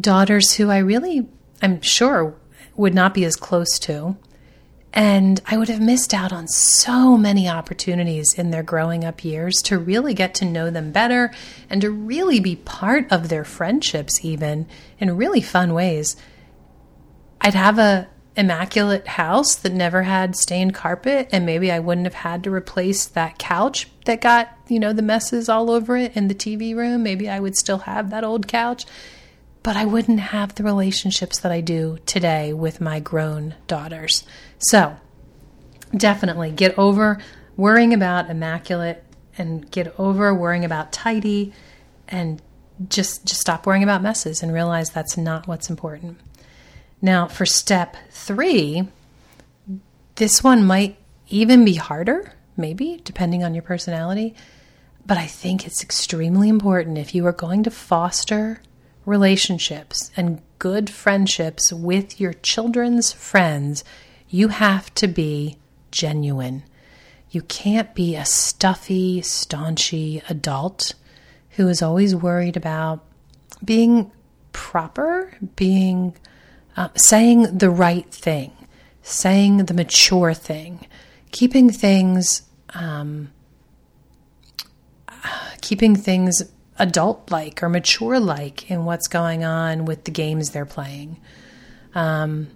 daughters 0.00 0.54
who 0.54 0.70
I 0.70 0.78
really, 0.78 1.28
I'm 1.62 1.80
sure, 1.80 2.34
would 2.76 2.94
not 2.94 3.14
be 3.14 3.24
as 3.24 3.36
close 3.36 3.78
to. 3.80 4.16
And 4.92 5.40
I 5.46 5.56
would 5.56 5.68
have 5.68 5.80
missed 5.80 6.14
out 6.14 6.32
on 6.32 6.46
so 6.46 7.16
many 7.16 7.48
opportunities 7.48 8.32
in 8.36 8.52
their 8.52 8.62
growing 8.62 9.04
up 9.04 9.24
years 9.24 9.56
to 9.64 9.76
really 9.76 10.14
get 10.14 10.34
to 10.36 10.44
know 10.44 10.70
them 10.70 10.92
better 10.92 11.32
and 11.68 11.80
to 11.80 11.90
really 11.90 12.38
be 12.38 12.54
part 12.54 13.10
of 13.10 13.28
their 13.28 13.44
friendships, 13.44 14.24
even 14.24 14.68
in 15.00 15.16
really 15.16 15.40
fun 15.40 15.74
ways. 15.74 16.16
I'd 17.40 17.54
have 17.54 17.80
a 17.80 18.08
immaculate 18.36 19.06
house 19.06 19.54
that 19.54 19.72
never 19.72 20.02
had 20.02 20.34
stained 20.34 20.74
carpet 20.74 21.28
and 21.30 21.46
maybe 21.46 21.70
I 21.70 21.78
wouldn't 21.78 22.06
have 22.06 22.14
had 22.14 22.42
to 22.44 22.50
replace 22.52 23.06
that 23.06 23.38
couch 23.38 23.88
that 24.06 24.20
got, 24.20 24.56
you 24.68 24.80
know, 24.80 24.92
the 24.92 25.02
messes 25.02 25.48
all 25.48 25.70
over 25.70 25.96
it 25.96 26.16
in 26.16 26.28
the 26.28 26.34
TV 26.34 26.74
room. 26.74 27.02
Maybe 27.02 27.28
I 27.28 27.38
would 27.38 27.56
still 27.56 27.78
have 27.78 28.10
that 28.10 28.24
old 28.24 28.48
couch, 28.48 28.86
but 29.62 29.76
I 29.76 29.84
wouldn't 29.84 30.20
have 30.20 30.54
the 30.54 30.64
relationships 30.64 31.38
that 31.40 31.52
I 31.52 31.60
do 31.60 31.98
today 32.06 32.52
with 32.52 32.80
my 32.80 32.98
grown 32.98 33.54
daughters. 33.68 34.24
So, 34.58 34.96
definitely 35.96 36.50
get 36.50 36.76
over 36.76 37.18
worrying 37.56 37.94
about 37.94 38.30
immaculate 38.30 39.04
and 39.38 39.70
get 39.70 39.94
over 39.98 40.34
worrying 40.34 40.64
about 40.64 40.92
tidy 40.92 41.52
and 42.08 42.42
just 42.88 43.24
just 43.24 43.40
stop 43.40 43.66
worrying 43.66 43.84
about 43.84 44.02
messes 44.02 44.42
and 44.42 44.52
realize 44.52 44.90
that's 44.90 45.16
not 45.16 45.46
what's 45.46 45.70
important. 45.70 46.18
Now, 47.04 47.28
for 47.28 47.44
step 47.44 47.98
three, 48.08 48.88
this 50.14 50.42
one 50.42 50.64
might 50.64 50.96
even 51.28 51.62
be 51.62 51.74
harder, 51.74 52.32
maybe, 52.56 53.02
depending 53.04 53.44
on 53.44 53.52
your 53.52 53.62
personality. 53.62 54.34
But 55.04 55.18
I 55.18 55.26
think 55.26 55.66
it's 55.66 55.82
extremely 55.82 56.48
important 56.48 56.96
if 56.96 57.14
you 57.14 57.26
are 57.26 57.32
going 57.32 57.62
to 57.64 57.70
foster 57.70 58.62
relationships 59.04 60.12
and 60.16 60.40
good 60.58 60.88
friendships 60.88 61.70
with 61.74 62.22
your 62.22 62.32
children's 62.32 63.12
friends, 63.12 63.84
you 64.30 64.48
have 64.48 64.94
to 64.94 65.06
be 65.06 65.58
genuine. 65.90 66.62
You 67.28 67.42
can't 67.42 67.94
be 67.94 68.16
a 68.16 68.24
stuffy, 68.24 69.20
staunchy 69.20 70.22
adult 70.30 70.94
who 71.50 71.68
is 71.68 71.82
always 71.82 72.16
worried 72.16 72.56
about 72.56 73.04
being 73.62 74.10
proper, 74.54 75.36
being 75.54 76.16
uh, 76.76 76.88
saying 76.96 77.58
the 77.58 77.70
right 77.70 78.10
thing, 78.10 78.52
saying 79.02 79.66
the 79.66 79.74
mature 79.74 80.34
thing, 80.34 80.86
keeping 81.30 81.70
things, 81.70 82.42
um, 82.74 83.32
keeping 85.60 85.96
things 85.96 86.42
adult 86.78 87.30
like 87.30 87.62
or 87.62 87.68
mature 87.68 88.18
like 88.18 88.70
in 88.70 88.84
what's 88.84 89.06
going 89.06 89.44
on 89.44 89.84
with 89.84 90.04
the 90.04 90.10
games 90.10 90.50
they're 90.50 90.66
playing. 90.66 91.20
Um, 91.94 92.48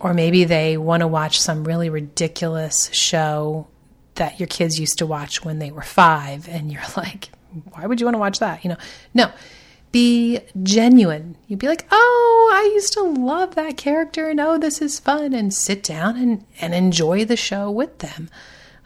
or 0.00 0.14
maybe 0.14 0.44
they 0.44 0.76
want 0.76 1.00
to 1.00 1.06
watch 1.06 1.40
some 1.40 1.64
really 1.64 1.90
ridiculous 1.90 2.90
show 2.92 3.68
that 4.14 4.38
your 4.38 4.46
kids 4.46 4.78
used 4.78 4.98
to 4.98 5.06
watch 5.06 5.44
when 5.44 5.58
they 5.58 5.70
were 5.70 5.82
five, 5.82 6.48
and 6.48 6.70
you're 6.70 6.82
like, 6.96 7.30
why 7.72 7.86
would 7.86 8.00
you 8.00 8.06
want 8.06 8.14
to 8.14 8.20
watch 8.20 8.38
that? 8.40 8.64
You 8.64 8.70
know, 8.70 8.76
no, 9.14 9.30
be 9.92 10.40
genuine. 10.62 11.36
You'd 11.46 11.58
be 11.58 11.68
like, 11.68 11.86
oh, 11.90 12.52
I 12.54 12.70
used 12.74 12.92
to 12.94 13.02
love 13.02 13.54
that 13.54 13.76
character 13.76 14.28
and 14.28 14.40
oh, 14.40 14.58
this 14.58 14.82
is 14.82 15.00
fun. 15.00 15.32
And 15.32 15.52
sit 15.52 15.82
down 15.82 16.16
and, 16.16 16.44
and 16.60 16.74
enjoy 16.74 17.24
the 17.24 17.36
show 17.36 17.70
with 17.70 17.98
them. 17.98 18.28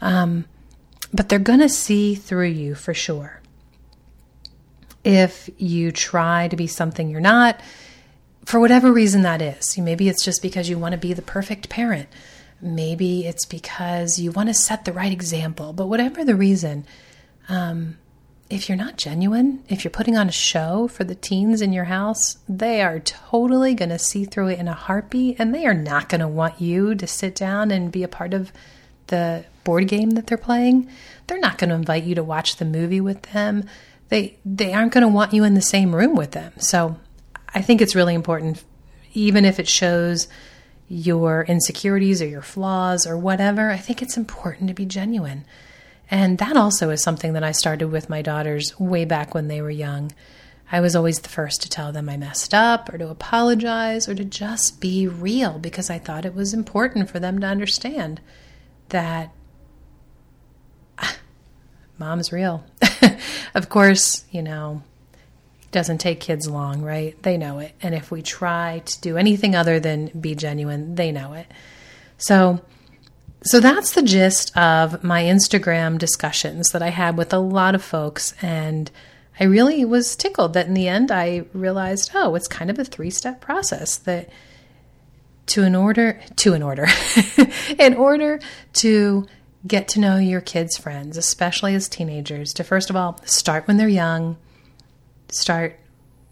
Um, 0.00 0.47
but 1.12 1.28
they're 1.28 1.38
going 1.38 1.61
to 1.61 1.68
see 1.68 2.14
through 2.14 2.49
you 2.49 2.75
for 2.75 2.94
sure. 2.94 3.40
If 5.04 5.50
you 5.59 5.90
try 5.90 6.49
to 6.49 6.56
be 6.56 6.66
something 6.66 7.09
you're 7.09 7.21
not, 7.21 7.61
for 8.44 8.61
whatever 8.61 8.92
reason 8.92 9.23
that 9.23 9.42
is, 9.42 9.76
maybe 9.78 10.09
it's 10.09 10.25
just 10.25 10.42
because 10.42 10.68
you 10.68 10.78
want 10.78 10.92
to 10.92 10.99
be 10.99 11.12
the 11.12 11.23
perfect 11.23 11.68
parent. 11.68 12.09
Maybe 12.61 13.26
it's 13.26 13.44
because 13.44 14.18
you 14.18 14.30
want 14.30 14.49
to 14.49 14.54
set 14.54 14.85
the 14.85 14.92
right 14.92 15.12
example. 15.12 15.73
But 15.73 15.88
whatever 15.88 16.25
the 16.25 16.37
reason, 16.37 16.87
um, 17.49 17.99
if 18.52 18.68
you're 18.68 18.76
not 18.76 18.99
genuine, 18.99 19.64
if 19.71 19.82
you're 19.82 19.90
putting 19.90 20.14
on 20.14 20.28
a 20.28 20.32
show 20.32 20.87
for 20.87 21.04
the 21.04 21.14
teens 21.14 21.62
in 21.62 21.73
your 21.73 21.85
house, 21.85 22.37
they 22.47 22.82
are 22.82 23.00
totally 23.00 23.73
going 23.73 23.88
to 23.88 23.99
see 23.99 24.26
through 24.26 24.49
it 24.49 24.59
in 24.59 24.68
a 24.68 24.75
heartbeat 24.75 25.37
and 25.38 25.54
they 25.54 25.64
are 25.64 25.73
not 25.73 26.11
going 26.11 26.21
to 26.21 26.28
want 26.28 26.61
you 26.61 26.94
to 26.94 27.06
sit 27.06 27.35
down 27.35 27.71
and 27.71 27.90
be 27.90 28.02
a 28.02 28.09
part 28.09 28.35
of 28.35 28.52
the 29.06 29.47
board 29.64 29.88
game 29.88 30.11
that 30.11 30.26
they're 30.26 30.37
playing. 30.37 30.87
They're 31.26 31.40
not 31.40 31.56
going 31.56 31.71
to 31.71 31.76
invite 31.76 32.04
you 32.04 32.14
to 32.14 32.23
watch 32.23 32.56
the 32.56 32.66
movie 32.66 33.00
with 33.00 33.23
them. 33.32 33.64
They 34.11 34.38
they 34.44 34.75
aren't 34.75 34.92
going 34.92 35.02
to 35.02 35.09
want 35.09 35.32
you 35.32 35.44
in 35.44 35.54
the 35.54 35.62
same 35.62 35.94
room 35.94 36.14
with 36.14 36.32
them. 36.32 36.52
So, 36.59 36.97
I 37.54 37.62
think 37.62 37.80
it's 37.80 37.94
really 37.94 38.14
important 38.14 38.62
even 39.14 39.44
if 39.44 39.59
it 39.59 39.68
shows 39.68 40.28
your 40.88 41.44
insecurities 41.44 42.21
or 42.21 42.26
your 42.26 42.42
flaws 42.42 43.06
or 43.06 43.16
whatever, 43.16 43.71
I 43.71 43.76
think 43.78 44.02
it's 44.02 44.16
important 44.16 44.68
to 44.68 44.75
be 44.75 44.85
genuine. 44.85 45.44
And 46.11 46.38
that 46.38 46.56
also 46.56 46.90
is 46.90 47.02
something 47.02 47.32
that 47.32 47.44
I 47.44 47.52
started 47.52 47.88
with 47.88 48.11
my 48.11 48.23
daughters 48.23 48.78
way 48.78 49.04
back 49.04 49.35
when 49.35 49.49
they 49.49 49.62
were 49.62 49.71
young. 49.71 50.12
I 50.71 50.80
was 50.80 50.97
always 50.97 51.21
the 51.21 51.28
first 51.28 51.62
to 51.62 51.68
tell 51.68 51.92
them 51.92 52.09
I 52.09 52.16
messed 52.16 52.54
up 52.54 52.92
or 52.92 52.99
to 52.99 53.09
apologize 53.09 54.09
or 54.09 54.14
to 54.14 54.25
just 54.25 54.80
be 54.80 55.06
real 55.06 55.59
because 55.59 55.90
I 55.90 55.99
thought 55.99 56.25
it 56.25 56.35
was 56.35 56.54
important 56.54 57.11
for 57.11 57.21
them 57.21 57.40
to 57.40 57.47
understand 57.47 58.21
that 58.88 59.32
mom's 61.99 62.32
real. 62.32 62.64
of 63.54 63.68
course, 63.68 64.25
you 64.30 64.42
know, 64.42 64.82
doesn't 65.73 65.99
take 65.99 66.21
kids 66.21 66.49
long, 66.49 66.82
right? 66.82 67.21
They 67.23 67.37
know 67.37 67.59
it. 67.59 67.75
And 67.82 67.94
if 67.94 68.11
we 68.11 68.23
try 68.23 68.82
to 68.85 69.00
do 69.00 69.16
anything 69.16 69.54
other 69.54 69.80
than 69.80 70.06
be 70.09 70.35
genuine, 70.35 70.94
they 70.94 71.12
know 71.12 71.32
it. 71.32 71.47
So, 72.18 72.61
so 73.44 73.61
that's 73.61 73.92
the 73.92 74.02
gist 74.02 74.56
of 74.56 75.02
my 75.02 75.25
Instagram 75.25 75.99
discussions 75.99 76.68
that 76.70 76.82
I 76.82 76.90
had 76.90 77.16
with 77.16 77.32
a 77.32 77.38
lot 77.38 77.75
of 77.75 77.82
folks. 77.82 78.34
And 78.40 78.90
I 79.40 79.44
really 79.44 79.84
was 79.84 80.14
tickled 80.14 80.54
that 80.54 80.66
in 80.66 80.75
the 80.75 80.88
end 80.88 81.11
I 81.11 81.44
realized, 81.52 82.11
oh, 82.14 82.34
it's 82.34 82.49
kind 82.49 82.70
of 82.70 82.78
a 82.78 82.84
three 82.84 83.11
step 83.11 83.40
process 83.40 83.96
that 83.99 84.28
to 85.46 85.64
in 85.64 85.75
order 85.75 86.20
to 86.37 86.54
in 86.54 86.62
order 86.62 86.87
in 87.78 87.94
order 87.94 88.38
to 88.75 89.26
get 89.66 89.88
to 89.88 90.00
know 90.00 90.18
your 90.18 90.40
kids' 90.40 90.76
friends, 90.76 91.16
especially 91.16 91.75
as 91.75 91.88
teenagers, 91.88 92.52
to 92.54 92.64
first 92.64 92.90
of 92.90 92.96
all 92.96 93.20
start 93.25 93.66
when 93.66 93.76
they're 93.76 93.88
young, 93.88 94.37
start 95.28 95.78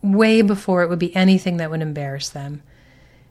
way 0.03 0.43
before 0.43 0.83
it 0.83 0.89
would 0.89 0.99
be 0.99 1.15
anything 1.15 1.57
that 1.59 1.71
would 1.71 1.83
embarrass 1.83 2.29
them. 2.29 2.63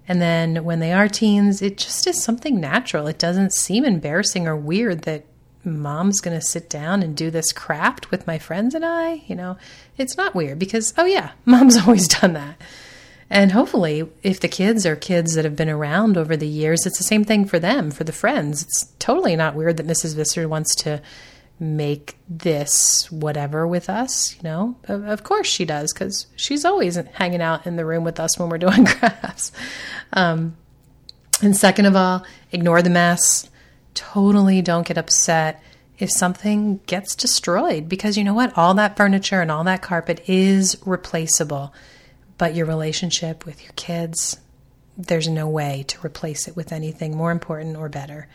And 0.10 0.20
then 0.20 0.64
when 0.64 0.80
they 0.80 0.92
are 0.92 1.08
teens, 1.08 1.62
it 1.62 1.78
just 1.78 2.08
is 2.08 2.22
something 2.22 2.60
natural. 2.60 3.06
It 3.06 3.20
doesn't 3.20 3.54
seem 3.54 3.86
embarrassing 3.86 4.48
or 4.48 4.56
weird 4.56 5.04
that 5.04 5.24
mom's 5.64 6.20
going 6.20 6.38
to 6.38 6.46
sit 6.46 6.68
down 6.68 7.04
and 7.04 7.16
do 7.16 7.30
this 7.30 7.52
craft 7.52 8.10
with 8.10 8.26
my 8.26 8.40
friends 8.40 8.74
and 8.74 8.84
I. 8.84 9.22
You 9.28 9.36
know, 9.36 9.58
it's 9.98 10.18
not 10.18 10.34
weird 10.34 10.58
because, 10.58 10.96
oh, 10.98 11.06
yeah, 11.06 11.32
mom's 11.46 11.78
always 11.78 12.08
done 12.08 12.34
that. 12.34 12.60
And 13.30 13.52
hopefully, 13.52 14.10
if 14.24 14.40
the 14.40 14.48
kids 14.48 14.88
are 14.88 14.96
kids 14.96 15.36
that 15.36 15.46
have 15.46 15.56
been 15.56 15.70
around 15.70 16.18
over 16.18 16.36
the 16.36 16.48
years, 16.48 16.88
it's 16.88 16.98
the 16.98 17.04
same 17.04 17.24
thing 17.24 17.46
for 17.46 17.60
them, 17.60 17.92
for 17.92 18.04
the 18.04 18.12
friends. 18.12 18.64
It's 18.64 18.92
totally 18.98 19.36
not 19.36 19.54
weird 19.54 19.78
that 19.78 19.86
Mrs. 19.86 20.16
Visser 20.16 20.48
wants 20.48 20.74
to 20.78 21.04
make 21.60 22.18
this 22.30 23.12
whatever 23.12 23.68
with 23.68 23.90
us, 23.90 24.36
you 24.36 24.44
know? 24.44 24.78
Of 24.88 25.24
course 25.24 25.48
she 25.48 25.66
does, 25.66 25.92
because 25.94 26.28
she's 26.36 26.64
always 26.64 26.96
hanging 27.14 27.42
out 27.42 27.68
in 27.68 27.76
the 27.76 27.86
room 27.86 28.04
with 28.04 28.20
us 28.20 28.40
when 28.40 28.50
we're 28.50 28.58
doing 28.60 28.86
crafts. 28.86 29.52
Um, 30.14 30.56
and 31.42 31.56
second 31.56 31.86
of 31.86 31.96
all, 31.96 32.26
ignore 32.52 32.82
the 32.82 32.90
mess. 32.90 33.50
Totally 33.94 34.62
don't 34.62 34.88
get 34.88 34.98
upset 34.98 35.62
if 35.98 36.10
something 36.10 36.80
gets 36.86 37.14
destroyed, 37.14 37.90
because 37.90 38.18
you 38.18 38.24
know 38.24 38.34
what? 38.34 38.58
All 38.58 38.74
that 38.76 38.96
furniture 38.96 39.42
and 39.42 39.52
all 39.52 39.66
that 39.66 39.82
carpet 39.82 40.24
is 40.28 40.78
replaceable. 40.86 41.74
But 42.38 42.56
your 42.56 42.66
relationship 42.66 43.46
with 43.46 43.62
your 43.62 43.74
kids, 43.76 44.40
there's 44.98 45.28
no 45.28 45.50
way 45.50 45.84
to 45.88 46.06
replace 46.06 46.48
it 46.48 46.56
with 46.56 46.72
anything 46.72 47.18
more 47.18 47.32
important 47.32 47.76
or 47.76 47.90
better. 47.90 48.30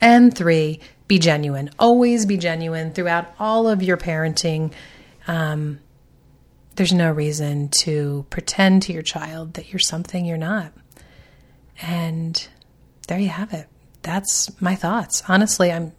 And 0.00 0.34
three, 0.34 0.80
be 1.08 1.18
genuine. 1.18 1.70
Always 1.78 2.26
be 2.26 2.36
genuine 2.36 2.92
throughout 2.92 3.34
all 3.38 3.68
of 3.68 3.82
your 3.82 3.96
parenting. 3.96 4.72
Um, 5.26 5.80
there's 6.76 6.92
no 6.92 7.10
reason 7.10 7.68
to 7.82 8.24
pretend 8.30 8.82
to 8.84 8.92
your 8.92 9.02
child 9.02 9.54
that 9.54 9.72
you're 9.72 9.80
something 9.80 10.24
you're 10.24 10.38
not. 10.38 10.72
And 11.82 12.48
there 13.08 13.18
you 13.18 13.28
have 13.28 13.52
it. 13.52 13.66
That's 14.02 14.60
my 14.60 14.74
thoughts. 14.74 15.22
Honestly, 15.28 15.72
I'm 15.72 15.92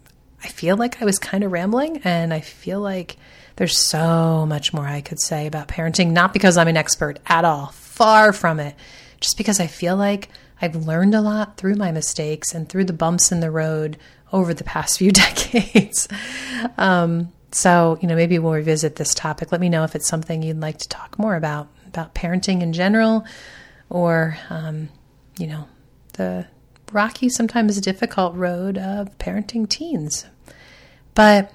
I 0.44 0.48
feel 0.48 0.76
like 0.76 1.00
I 1.00 1.04
was 1.04 1.18
kind 1.18 1.44
of 1.44 1.52
rambling 1.52 2.00
and 2.04 2.34
I 2.34 2.40
feel 2.40 2.80
like 2.80 3.16
there's 3.56 3.78
so 3.78 4.44
much 4.46 4.72
more 4.72 4.86
I 4.86 5.00
could 5.00 5.20
say 5.20 5.46
about 5.46 5.68
parenting, 5.68 6.10
not 6.10 6.32
because 6.32 6.56
I'm 6.56 6.68
an 6.68 6.76
expert 6.76 7.20
at 7.26 7.44
all, 7.44 7.66
far 7.68 8.32
from 8.32 8.58
it, 8.58 8.74
just 9.20 9.36
because 9.36 9.60
I 9.60 9.68
feel 9.68 9.96
like 9.96 10.28
I've 10.62 10.76
learned 10.76 11.14
a 11.14 11.20
lot 11.20 11.56
through 11.56 11.74
my 11.74 11.90
mistakes 11.90 12.54
and 12.54 12.68
through 12.68 12.84
the 12.84 12.92
bumps 12.92 13.32
in 13.32 13.40
the 13.40 13.50
road 13.50 13.98
over 14.32 14.54
the 14.54 14.64
past 14.64 14.98
few 14.98 15.10
decades. 15.10 16.08
um, 16.78 17.32
so, 17.50 17.98
you 18.00 18.08
know, 18.08 18.14
maybe 18.14 18.38
we'll 18.38 18.52
revisit 18.52 18.96
this 18.96 19.14
topic. 19.14 19.52
Let 19.52 19.60
me 19.60 19.68
know 19.68 19.84
if 19.84 19.94
it's 19.94 20.08
something 20.08 20.42
you'd 20.42 20.60
like 20.60 20.78
to 20.78 20.88
talk 20.88 21.18
more 21.18 21.36
about, 21.36 21.68
about 21.86 22.14
parenting 22.14 22.62
in 22.62 22.72
general, 22.72 23.26
or, 23.90 24.38
um, 24.48 24.88
you 25.36 25.48
know, 25.48 25.66
the 26.14 26.46
rocky, 26.92 27.28
sometimes 27.28 27.78
difficult 27.80 28.34
road 28.36 28.78
of 28.78 29.18
parenting 29.18 29.68
teens. 29.68 30.24
But 31.14 31.52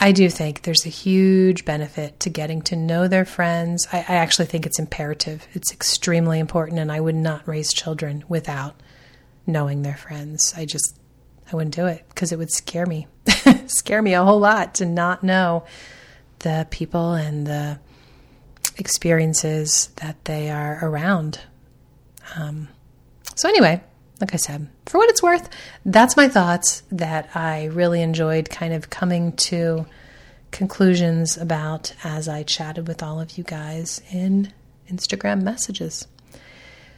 I 0.00 0.12
do 0.12 0.30
think 0.30 0.62
there's 0.62 0.86
a 0.86 0.90
huge 0.90 1.64
benefit 1.64 2.20
to 2.20 2.30
getting 2.30 2.62
to 2.62 2.76
know 2.76 3.08
their 3.08 3.24
friends. 3.24 3.88
I, 3.92 3.98
I, 3.98 4.14
actually 4.14 4.46
think 4.46 4.64
it's 4.64 4.78
imperative. 4.78 5.48
It's 5.54 5.72
extremely 5.72 6.38
important, 6.38 6.78
and 6.78 6.92
I 6.92 7.00
would 7.00 7.16
not 7.16 7.48
raise 7.48 7.72
children 7.72 8.24
without 8.28 8.80
knowing 9.44 9.82
their 9.82 9.96
friends. 9.96 10.54
I 10.56 10.66
just, 10.66 10.96
I 11.50 11.56
wouldn't 11.56 11.74
do 11.74 11.86
it 11.86 12.04
because 12.10 12.30
it 12.30 12.38
would 12.38 12.52
scare 12.52 12.86
me. 12.86 13.08
scare 13.66 14.00
me 14.00 14.14
a 14.14 14.22
whole 14.22 14.38
lot 14.38 14.76
to 14.76 14.86
not 14.86 15.24
know 15.24 15.64
the 16.40 16.68
people 16.70 17.14
and 17.14 17.44
the 17.44 17.80
experiences 18.76 19.88
that 19.96 20.24
they 20.26 20.48
are 20.48 20.78
around. 20.80 21.40
Um, 22.36 22.68
so, 23.34 23.48
anyway, 23.48 23.82
like 24.20 24.34
I 24.34 24.36
said, 24.36 24.68
for 24.86 24.98
what 24.98 25.10
it's 25.10 25.22
worth, 25.22 25.48
that's 25.84 26.16
my 26.16 26.28
thoughts 26.28 26.82
that 26.90 27.30
I 27.34 27.66
really 27.66 28.02
enjoyed 28.02 28.50
kind 28.50 28.72
of 28.72 28.90
coming 28.90 29.32
to 29.32 29.86
conclusions 30.50 31.36
about 31.36 31.94
as 32.02 32.28
I 32.28 32.42
chatted 32.42 32.88
with 32.88 33.02
all 33.02 33.20
of 33.20 33.38
you 33.38 33.44
guys 33.44 34.00
in 34.10 34.52
Instagram 34.90 35.42
messages. 35.42 36.06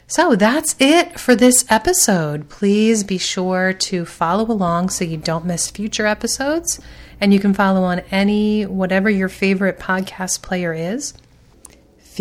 So 0.07 0.35
that's 0.35 0.75
it 0.81 1.21
for 1.21 1.37
this 1.37 1.65
episode. 1.71 2.49
Please 2.49 3.05
be 3.05 3.19
sure 3.19 3.73
to 3.73 4.05
follow 4.05 4.51
along 4.51 4.89
so 4.89 5.05
you 5.05 5.17
don't 5.17 5.45
miss 5.45 5.71
future 5.71 6.07
episodes. 6.07 6.81
And 7.21 7.33
you 7.33 7.39
can 7.39 7.55
follow 7.55 7.83
on 7.85 8.01
any, 8.11 8.65
whatever 8.65 9.09
your 9.09 9.29
favorite 9.29 9.79
podcast 9.79 10.43
player 10.43 10.73
is. 10.73 11.15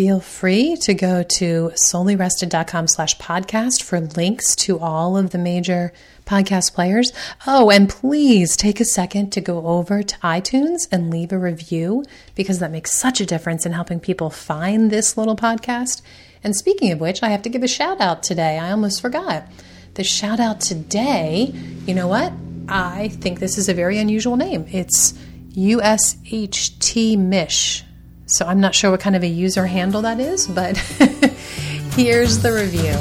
Feel 0.00 0.20
free 0.20 0.76
to 0.76 0.94
go 0.94 1.22
to 1.22 1.72
soulyrested.com 1.74 2.88
slash 2.88 3.18
podcast 3.18 3.82
for 3.82 4.00
links 4.00 4.56
to 4.56 4.78
all 4.78 5.14
of 5.14 5.28
the 5.28 5.36
major 5.36 5.92
podcast 6.24 6.72
players. 6.72 7.12
Oh, 7.46 7.68
and 7.68 7.86
please 7.86 8.56
take 8.56 8.80
a 8.80 8.86
second 8.86 9.30
to 9.32 9.42
go 9.42 9.66
over 9.66 10.02
to 10.02 10.16
iTunes 10.20 10.88
and 10.90 11.10
leave 11.10 11.32
a 11.32 11.38
review 11.38 12.02
because 12.34 12.60
that 12.60 12.70
makes 12.70 12.92
such 12.92 13.20
a 13.20 13.26
difference 13.26 13.66
in 13.66 13.72
helping 13.72 14.00
people 14.00 14.30
find 14.30 14.90
this 14.90 15.18
little 15.18 15.36
podcast. 15.36 16.00
And 16.42 16.56
speaking 16.56 16.92
of 16.92 17.00
which, 17.00 17.22
I 17.22 17.28
have 17.28 17.42
to 17.42 17.50
give 17.50 17.62
a 17.62 17.68
shout 17.68 18.00
out 18.00 18.22
today. 18.22 18.58
I 18.58 18.70
almost 18.70 19.02
forgot. 19.02 19.48
The 19.96 20.04
shout 20.04 20.40
out 20.40 20.62
today, 20.62 21.52
you 21.84 21.92
know 21.92 22.08
what? 22.08 22.32
I 22.70 23.08
think 23.08 23.38
this 23.38 23.58
is 23.58 23.68
a 23.68 23.74
very 23.74 23.98
unusual 23.98 24.38
name. 24.38 24.64
It's 24.70 25.12
USHT 25.52 27.18
Mish. 27.18 27.84
So 28.30 28.46
I'm 28.46 28.60
not 28.60 28.76
sure 28.76 28.92
what 28.92 29.00
kind 29.00 29.16
of 29.16 29.24
a 29.24 29.28
user 29.28 29.66
handle 29.66 30.02
that 30.02 30.20
is, 30.20 30.46
but 30.46 30.76
here's 31.96 32.38
the 32.38 32.52
review. 32.52 32.94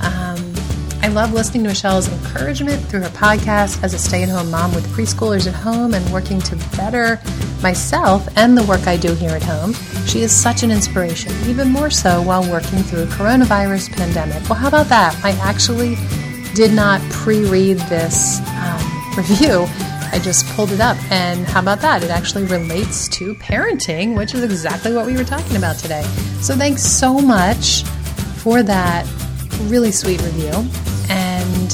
Um, 0.00 0.52
I 1.00 1.08
love 1.08 1.32
listening 1.32 1.62
to 1.62 1.68
Michelle's 1.68 2.08
encouragement 2.08 2.84
through 2.86 3.02
her 3.02 3.08
podcast 3.10 3.84
as 3.84 3.94
a 3.94 3.98
stay 3.98 4.24
at 4.24 4.28
home 4.28 4.50
mom 4.50 4.74
with 4.74 4.84
preschoolers 4.88 5.46
at 5.46 5.54
home 5.54 5.94
and 5.94 6.04
working 6.12 6.40
to 6.40 6.56
better 6.76 7.20
myself 7.62 8.26
and 8.36 8.58
the 8.58 8.64
work 8.64 8.88
I 8.88 8.96
do 8.96 9.14
here 9.14 9.30
at 9.30 9.44
home. 9.44 9.74
She 10.06 10.22
is 10.22 10.34
such 10.34 10.64
an 10.64 10.72
inspiration, 10.72 11.32
even 11.46 11.68
more 11.68 11.88
so 11.88 12.20
while 12.22 12.42
working 12.50 12.82
through 12.82 13.04
a 13.04 13.06
coronavirus 13.06 13.92
pandemic. 13.92 14.42
Well, 14.48 14.58
how 14.58 14.66
about 14.66 14.88
that? 14.88 15.16
I 15.24 15.30
actually 15.42 15.96
did 16.54 16.72
not 16.72 17.00
pre 17.12 17.44
read 17.48 17.76
this 17.76 18.40
um, 18.48 19.14
review. 19.16 19.68
I 20.14 20.20
just 20.20 20.46
pulled 20.50 20.70
it 20.70 20.80
up, 20.80 20.96
and 21.10 21.44
how 21.44 21.58
about 21.58 21.80
that? 21.80 22.04
It 22.04 22.10
actually 22.10 22.44
relates 22.44 23.08
to 23.18 23.34
parenting, 23.34 24.16
which 24.16 24.32
is 24.32 24.44
exactly 24.44 24.94
what 24.94 25.06
we 25.06 25.16
were 25.16 25.24
talking 25.24 25.56
about 25.56 25.76
today. 25.76 26.02
So, 26.40 26.54
thanks 26.54 26.84
so 26.84 27.18
much 27.18 27.82
for 28.36 28.62
that 28.62 29.08
really 29.62 29.90
sweet 29.90 30.22
review. 30.22 30.52
And 31.08 31.72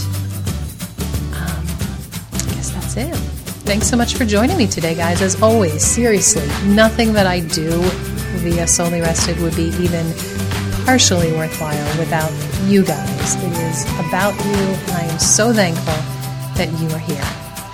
um, 1.34 1.66
I 2.32 2.54
guess 2.54 2.70
that's 2.70 2.96
it. 2.96 3.14
Thanks 3.68 3.86
so 3.90 3.98
much 3.98 4.14
for 4.14 4.24
joining 4.24 4.56
me 4.56 4.66
today, 4.66 4.94
guys. 4.94 5.20
As 5.20 5.42
always, 5.42 5.84
seriously, 5.84 6.48
nothing 6.64 7.12
that 7.12 7.26
I 7.26 7.40
do 7.40 7.82
via 8.40 8.64
Souly 8.64 9.02
Rested 9.02 9.38
would 9.40 9.54
be 9.54 9.68
even 9.84 10.14
partially 10.86 11.30
worthwhile 11.32 11.98
without 11.98 12.32
you 12.64 12.86
guys. 12.86 13.34
It 13.34 13.52
is 13.52 13.84
about 14.08 14.32
you, 14.46 14.94
I 14.94 15.02
am 15.12 15.18
so 15.18 15.52
thankful 15.52 15.92
that 16.54 16.70
you 16.80 16.88
are 16.88 16.98
here. 16.98 17.39